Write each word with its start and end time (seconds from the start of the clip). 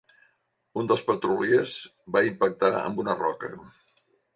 Un 0.83 0.89
dels 0.93 1.03
petroliers 1.11 1.75
va 2.19 2.27
impactar 2.33 2.75
amb 2.83 3.07
una 3.07 3.21
roca 3.25 3.57